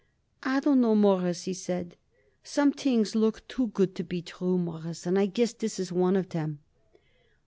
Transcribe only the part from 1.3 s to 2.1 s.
he said;